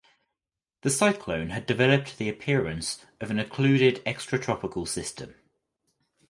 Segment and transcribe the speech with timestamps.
[0.81, 5.35] The cyclone had developed the appearance of an occluded extratropical system.